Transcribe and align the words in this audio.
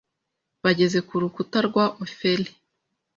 bageza 0.63 0.99
ku 1.07 1.13
rukuta 1.21 1.57
rwa 1.67 1.85
Ofeli 2.03 2.49